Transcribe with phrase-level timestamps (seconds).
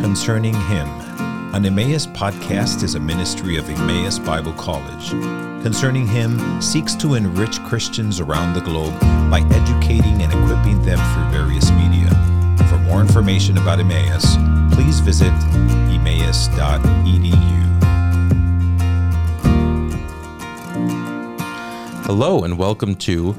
[0.00, 0.88] Concerning Him.
[1.54, 5.10] An Emmaus podcast is a ministry of Emmaus Bible College.
[5.62, 8.98] Concerning Him seeks to enrich Christians around the globe
[9.28, 12.08] by educating and equipping them through various media.
[12.68, 14.36] For more information about Emmaus,
[14.72, 15.32] please visit
[15.90, 17.38] emmaus.edu.
[22.04, 23.34] Hello and welcome to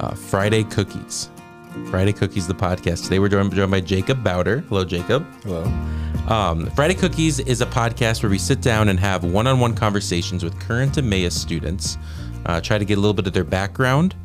[0.00, 1.28] uh, Friday Cookies.
[1.84, 3.04] Friday Cookies, the podcast.
[3.04, 4.60] Today we're joined, joined by Jacob Bowder.
[4.68, 5.24] Hello, Jacob.
[5.44, 5.62] Hello.
[6.28, 9.74] Um, Friday Cookies is a podcast where we sit down and have one on one
[9.74, 11.96] conversations with current Emmaus students,
[12.46, 14.16] uh, try to get a little bit of their background.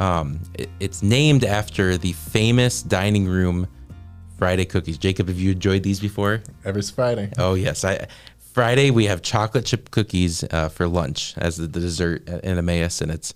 [0.00, 3.68] Um, it- it's named after the famous dining room
[4.36, 4.98] Friday Cookies.
[4.98, 6.42] Jacob, have you enjoyed these before?
[6.64, 7.30] Every Friday.
[7.38, 8.08] Oh yes, I.
[8.52, 13.00] Friday we have chocolate chip cookies uh, for lunch as the, the dessert in Emmaus,
[13.02, 13.34] and it's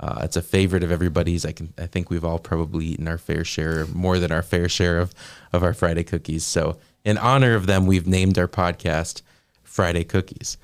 [0.00, 1.44] uh, it's a favorite of everybody's.
[1.44, 4.68] I can I think we've all probably eaten our fair share, more than our fair
[4.68, 5.14] share of
[5.52, 6.44] of our Friday cookies.
[6.44, 9.22] So in honor of them, we've named our podcast
[9.62, 10.56] Friday Cookies.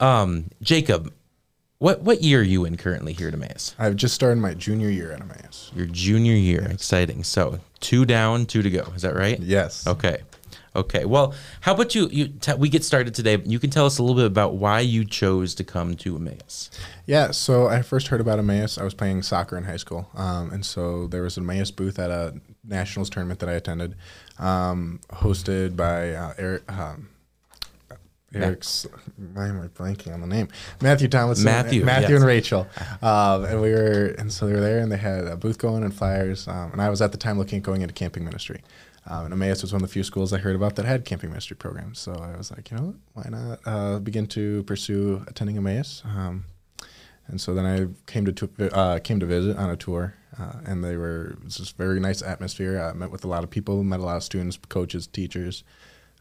[0.00, 1.12] Um, Jacob,
[1.78, 3.74] what what year are you in currently here at Emmaus?
[3.78, 5.70] I've just started my junior year at Emmaus.
[5.74, 7.24] Your junior year, exciting.
[7.24, 8.82] So two down, two to go.
[8.94, 9.38] Is that right?
[9.40, 9.86] Yes.
[9.86, 10.18] Okay.
[10.74, 11.04] Okay.
[11.04, 12.08] Well, how about you?
[12.08, 13.40] You t- we get started today.
[13.44, 16.70] You can tell us a little bit about why you chose to come to Emmaus.
[17.06, 18.78] Yeah, so I first heard about Emmaus.
[18.78, 20.08] I was playing soccer in high school.
[20.14, 23.96] Um, and so there was an Emmaus booth at a nationals tournament that I attended,
[24.38, 26.70] um, hosted by uh, Eric.
[26.72, 27.08] Um,
[28.34, 28.86] Eric's,
[29.34, 30.48] why am I blanking on the name?
[30.80, 32.20] Matthew Thomas, Matthew, Matthew yes.
[32.20, 32.66] and Rachel,
[33.02, 35.84] um, and we were, and so they were there, and they had a booth going
[35.84, 38.62] and flyers, um, and I was at the time looking at going into camping ministry,
[39.06, 41.30] um, and Emmaus was one of the few schools I heard about that had camping
[41.30, 45.24] ministry programs, so I was like, you know, what, why not uh, begin to pursue
[45.26, 46.02] attending Emmaus?
[46.04, 46.44] Um,
[47.28, 50.54] and so then I came to tou- uh, came to visit on a tour, uh,
[50.64, 52.80] and they were it was just very nice atmosphere.
[52.80, 55.62] I met with a lot of people, met a lot of students, coaches, teachers,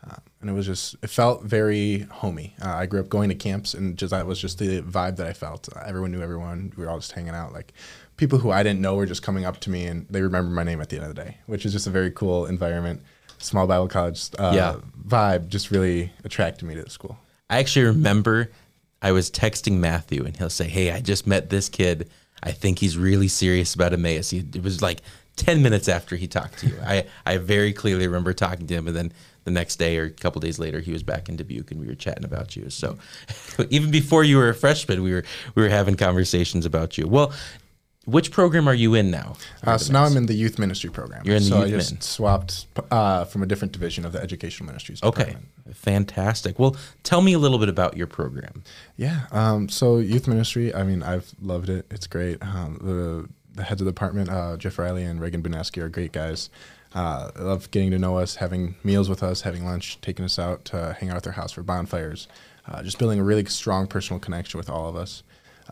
[0.10, 2.56] uh, and it was just it felt very homey.
[2.62, 5.28] Uh, I grew up going to camps, and just that was just the vibe that
[5.28, 5.70] I felt.
[5.76, 6.74] Uh, everyone knew everyone.
[6.76, 7.54] We were all just hanging out.
[7.54, 7.74] Like
[8.18, 10.64] people who I didn't know were just coming up to me, and they remember my
[10.64, 13.02] name at the end of the day, which is just a very cool environment.
[13.38, 14.76] Small Bible college uh, Yeah.
[15.08, 17.18] vibe just really attracted me to the school.
[17.50, 18.52] I actually remember
[19.02, 22.10] I was texting Matthew, and he'll say, "Hey, I just met this kid.
[22.44, 25.02] I think he's really serious about Emmaus." He, it was like
[25.42, 26.78] ten minutes after he talked to you.
[26.86, 29.12] I I very clearly remember talking to him, and then
[29.44, 31.88] the next day or a couple days later, he was back in Dubuque, and we
[31.88, 32.70] were chatting about you.
[32.70, 32.98] So
[33.70, 35.24] even before you were a freshman, we were
[35.56, 37.08] we were having conversations about you.
[37.08, 37.34] Well.
[38.06, 39.36] Which program are you in now?
[39.64, 41.22] Uh, so now I'm in the youth ministry program.
[41.24, 42.02] You're in the so youth I just min.
[42.02, 45.04] swapped uh, from a different division of the educational ministries.
[45.04, 45.78] Okay, department.
[45.78, 46.58] fantastic.
[46.58, 48.64] Well, tell me a little bit about your program.
[48.98, 49.28] Yeah.
[49.32, 50.74] Um, so youth ministry.
[50.74, 51.86] I mean, I've loved it.
[51.92, 52.42] It's great.
[52.42, 56.12] Um, the the heads of the department, uh, Jeff Riley and Reagan Beneski, are great
[56.12, 56.50] guys.
[56.94, 60.66] Uh, love getting to know us, having meals with us, having lunch, taking us out
[60.66, 62.28] to hang out at their house for bonfires,
[62.68, 65.24] uh, just building a really strong personal connection with all of us.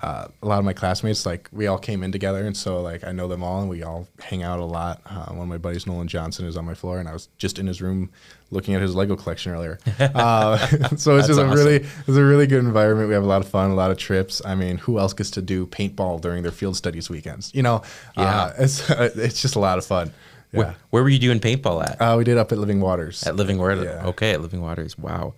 [0.02, 3.04] Uh, a lot of my classmates, like we all came in together, and so like
[3.04, 5.02] I know them all, and we all hang out a lot.
[5.06, 7.60] Uh, one of my buddies, Nolan Johnson, is on my floor, and I was just
[7.60, 8.10] in his room
[8.52, 9.80] looking at his Lego collection earlier.
[10.00, 10.58] Uh,
[10.98, 11.52] so it's just a awesome.
[11.52, 13.10] really it's a really good environment.
[13.10, 14.42] We have a lot of fun, a lot of trips.
[14.46, 17.54] I mean, who else gets to do paintball during their field studies weekends?
[17.54, 17.84] You know,
[18.18, 20.12] uh, it's it's just a lot of fun.
[20.52, 22.02] Yeah, Where, where were you doing paintball at?
[22.02, 23.24] uh, we did up at Living Waters.
[23.28, 23.84] At Living Waters.
[23.84, 24.08] Yeah.
[24.08, 24.98] Okay, at Living Waters.
[24.98, 25.36] Wow,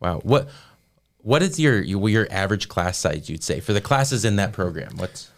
[0.00, 0.20] wow.
[0.20, 0.48] What
[1.24, 3.28] what is your your average class size?
[3.28, 4.92] You'd say for the classes in that program.
[4.96, 5.30] What's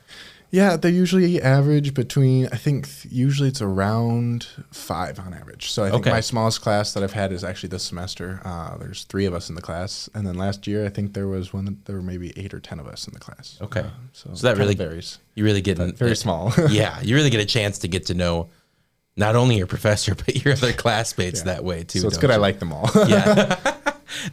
[0.50, 2.46] Yeah, they usually average between.
[2.52, 5.70] I think usually it's around five on average.
[5.70, 6.10] So I think Okay.
[6.10, 8.40] my smallest class that I've had is actually this semester.
[8.44, 11.26] Uh, there's three of us in the class, and then last year I think there
[11.28, 11.64] was one.
[11.64, 13.58] That there were maybe eight or ten of us in the class.
[13.62, 13.80] Okay.
[13.80, 15.18] Uh, so, So that really- varies.
[15.34, 16.52] you really get in, Very small.
[16.70, 18.48] yeah, you really get a chance to get to know
[19.16, 22.00] not only your professor but your other classmates that way too.
[22.00, 22.30] so it's good.
[22.30, 22.88] I like them all.
[23.08, 23.56] Yeah.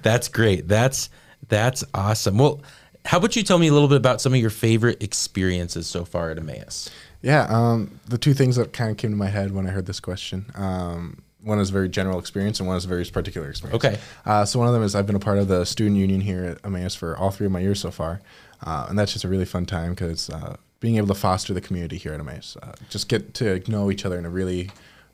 [0.04, 0.68] That's great.
[0.68, 1.10] That's
[1.54, 2.40] that's awesome.
[2.40, 2.62] Well,
[3.06, 6.04] how about you tell me a little bit about some of your favorite experiences so
[6.04, 6.90] far at Emmaus?
[7.22, 9.86] Yeah, um, the two things that kind of came to my head when I heard
[9.86, 10.48] this question.
[10.56, 13.86] Um, one is a very general experience, and one is a very particular experience.
[13.86, 14.00] Okay.
[14.26, 16.44] Uh, so one of them is I've been a part of the student union here
[16.44, 18.22] at Emmaus for all three of my years so far,
[18.64, 21.62] uh, and that's just a really fun time because uh, being able to foster the
[21.62, 24.72] community here at Emmaus, uh, just get to know each other in a really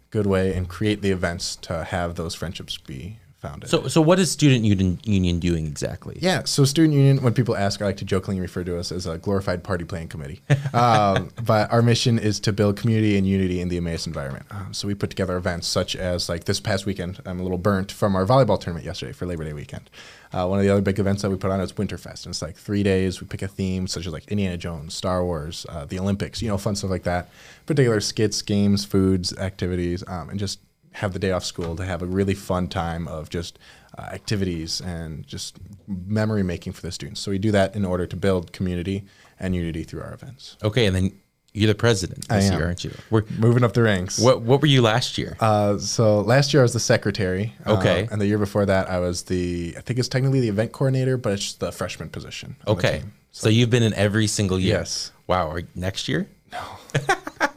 [0.10, 3.70] good way, and create the events to have those friendships be founded.
[3.70, 6.18] So so what is student union union doing exactly?
[6.22, 9.06] Yeah, so student union, when people ask, I like to jokingly refer to us as
[9.06, 10.42] a glorified party planning committee.
[10.74, 14.46] um, but our mission is to build community and unity in the Emmaus environment.
[14.52, 17.58] Um, so we put together events such as, like this past weekend, I'm a little
[17.58, 19.90] burnt from our volleyball tournament yesterday for Labor Day weekend.
[20.32, 22.42] Uh, one of the other big events that we put on is Winterfest, and it's
[22.42, 23.20] like three days.
[23.20, 26.50] We pick a theme such as like Indiana Jones, Star Wars, uh, the Olympics, you
[26.50, 27.30] know, fun stuff like that.
[27.66, 30.60] Together skits, games, foods, activities, um, and just
[30.94, 33.60] have the day off school to have a really fun time of just
[33.98, 35.58] uh, activities and just
[35.88, 37.22] memory making for the students.
[37.22, 39.06] So we do that in order to build community
[39.40, 40.58] and unity through our events.
[40.64, 41.12] Okay, and then
[41.54, 42.58] you're the president I this am.
[42.60, 42.92] year, aren't you?
[43.10, 44.20] We're, Moving up the ranks.
[44.20, 45.36] what what were you last year?
[45.40, 47.54] Uh, so last year I was the secretary.
[47.66, 48.08] uh, Okay.
[48.12, 51.18] and the year before that I was the, I think it's technically the event coordinator,
[51.18, 52.56] but it's the freshman position.
[52.68, 53.14] okay, team.
[53.32, 54.78] so you've been in every single year.
[54.78, 55.12] Yes.
[55.28, 55.50] Wow.
[55.52, 56.28] Are, next year?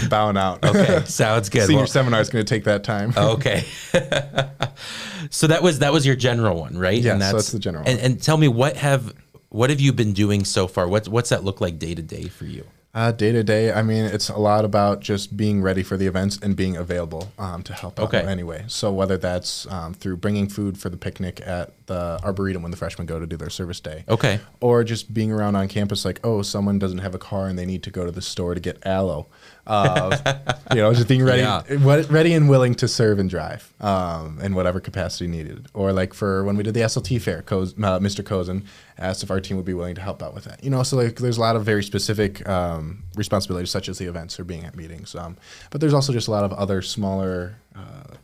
[0.08, 0.64] Bowing out.
[0.64, 1.66] Okay, sounds good.
[1.66, 3.12] Senior Well- seminar is going to take that time.
[3.16, 3.64] okay.
[5.30, 7.00] so that was that was your general one, right?
[7.00, 8.04] Yeah, And so that's the general And, one.
[8.12, 9.14] and tell me what have
[9.50, 10.88] what have you been doing so far?
[10.88, 12.64] What's what's that look like day to day for you?
[12.92, 16.08] Uh, day to day, I mean, it's a lot about just being ready for the
[16.08, 18.20] events and being available um, to help out Okay.
[18.26, 18.64] anyway.
[18.66, 22.76] So whether that's um, through bringing food for the picnic at the arboretum when the
[22.76, 24.40] freshmen go to do their service day, Okay.
[24.60, 27.64] or just being around on campus, like, oh, someone doesn't have a car and they
[27.64, 29.28] need to go to the store to get aloe.
[29.68, 30.16] Uh,
[30.74, 31.62] you know, just being ready, Yeah.
[32.10, 35.66] ready and willing to serve and drive um, in whatever capacity needed.
[35.74, 38.24] Or like for when we did the SLT fair, Coz, uh, Mr.
[38.26, 38.64] Cozen
[39.00, 40.62] asked if our team would be willing to help out with that.
[40.62, 44.06] You know, so like there's a lot of very specific um, responsibilities, such as the
[44.06, 45.14] events or being at meetings.
[45.14, 45.36] Um,
[45.70, 48.14] but there's also just a lot of other smaller, uh,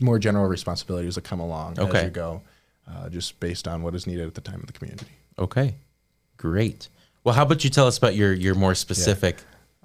[0.00, 1.98] more general responsibilities that come along Okay.
[1.98, 2.42] as you go,
[2.88, 5.06] uh, just based on what is needed at the time of the community.
[5.38, 5.74] Okay.
[6.36, 6.88] Great.
[7.24, 9.38] Well, how about you tell us about your your more specific?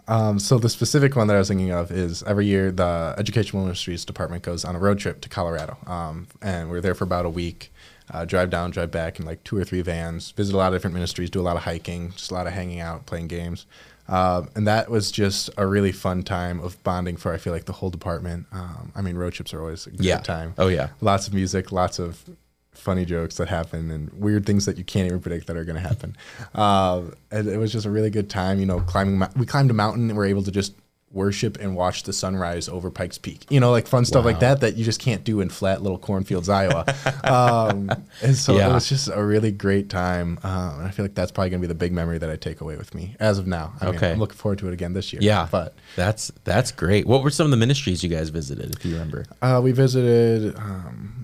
[0.07, 3.61] Um, so the specific one that I was thinking of is every year the Educational
[3.63, 7.25] Ministries Department goes on a road trip to Colorado, um, and we're there for about
[7.25, 7.71] a week.
[8.11, 10.31] Uh, drive down, drive back in like two or three vans.
[10.31, 12.53] Visit a lot of different ministries, do a lot of hiking, just a lot of
[12.53, 13.65] hanging out, playing games,
[14.07, 17.65] uh, and that was just a really fun time of bonding for I feel like
[17.65, 18.47] the whole department.
[18.51, 20.19] Um, I mean, road trips are always a good Yeah.
[20.19, 20.53] time.
[20.57, 20.89] Oh yeah.
[21.01, 22.23] lots of music, lots of
[22.71, 25.75] funny jokes that happen, and weird things that you can't even predict that are going
[25.75, 26.15] to happen.
[26.55, 28.59] Um, and it was just a really good time.
[28.59, 29.21] You know, climbing.
[29.35, 30.73] We climbed a mountain and we're able to just
[31.11, 33.45] worship and watch the sunrise over Pikes Peak.
[33.50, 35.97] You know, like fun stuff like that that you just can't do in flat little
[35.97, 36.85] cornfields, Iowa.
[37.23, 37.89] um,
[38.21, 38.69] and so Yeah.
[38.69, 40.39] it was just a really great time.
[40.44, 42.35] Um, and I feel like that's probably going to be the big memory that I
[42.35, 43.73] take away with me as of now.
[43.81, 44.11] I mean, Okay.
[44.11, 45.21] I'm looking forward to it again this year.
[45.21, 45.47] Yeah.
[45.50, 47.07] but that's that's great.
[47.07, 49.25] What were some of the ministries you guys visited, if you remember?
[49.41, 50.55] Uh, we visited.
[50.57, 51.19] Um,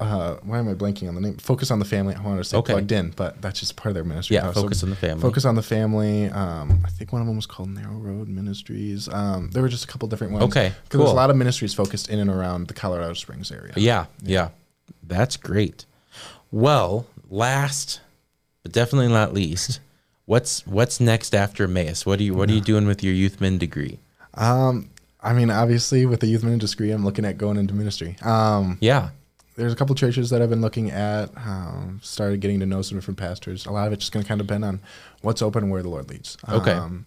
[0.00, 1.36] uh, why am I blanking on the name?
[1.36, 2.14] Focus on the family.
[2.14, 2.72] I wanted to say Okay.
[2.72, 4.34] plugged in, but that's just part of their ministry.
[4.34, 5.22] Yeah, Uh, so Focus on the Family.
[5.22, 6.30] Focus on the family.
[6.30, 9.08] Um, I think one of them was called Narrow Road Ministries.
[9.08, 10.44] Um, there were just a couple different ones.
[10.46, 13.72] Okay, because there's a lot of ministries focused in and around the Colorado Springs area.
[13.76, 14.48] Yeah, yeah.
[15.02, 15.84] That's great.
[16.50, 18.00] Well, last
[18.62, 19.80] but definitely not least,
[20.24, 22.04] what's what's next after Emmaus?
[22.06, 23.98] What are you what are you doing with your youth min degree?
[24.34, 24.90] Um,
[25.22, 28.16] I mean, obviously, with the youth ministry, I'm looking at going into ministry.
[28.22, 29.10] Um, Yeah.
[29.56, 31.30] There's a couple churches that I've been looking at.
[31.36, 33.66] Um, started getting to know some different pastors.
[33.66, 34.80] A lot of it's just going to kind of depend on
[35.22, 36.36] what's open and where the Lord leads.
[36.48, 36.72] Okay.
[36.72, 37.06] Um,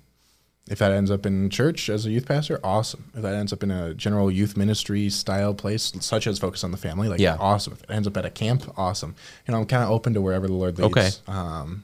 [0.69, 3.11] if that ends up in church as a youth pastor, awesome.
[3.15, 6.69] If that ends up in a general youth ministry style place, such as Focus on
[6.71, 7.37] the Family, like Yeah.
[7.39, 7.73] awesome.
[7.73, 9.15] If it ends up at a camp, awesome.
[9.47, 10.91] You know, I'm kind of open to wherever the Lord leads.
[10.97, 11.09] Okay.
[11.27, 11.83] Um,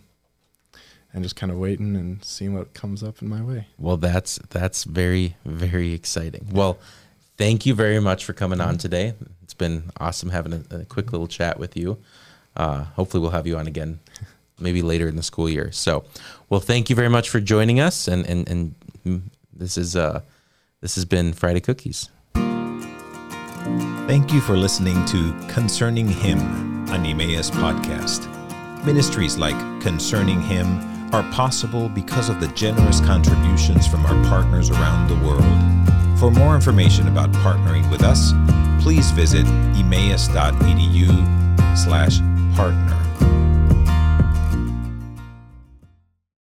[1.13, 3.67] and just kind of waiting and seeing what comes up in my way.
[3.79, 6.49] Well, that's that's very very exciting.
[6.51, 6.77] Well,
[7.37, 9.13] thank you very much for coming on today.
[9.43, 11.97] It's been awesome having a, a quick little chat with you.
[12.55, 13.99] Uh, hopefully, we'll have you on again,
[14.59, 15.71] maybe later in the school year.
[15.71, 16.05] So,
[16.49, 18.47] well, thank you very much for joining us, and and
[19.05, 20.21] and this is uh
[20.81, 22.09] this has been Friday Cookies.
[24.07, 26.39] Thank you for listening to Concerning Him,
[26.89, 28.31] an Emmaus podcast.
[28.85, 30.79] Ministries like Concerning Him
[31.13, 35.94] are possible because of the generous contributions from our partners around the world.
[36.17, 38.33] For more information about partnering with us,
[38.81, 39.45] please visit
[39.75, 41.09] emmaus.edu
[41.77, 42.19] slash
[42.55, 43.04] partner.